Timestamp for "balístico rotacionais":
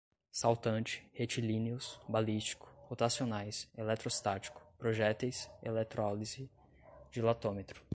2.09-3.69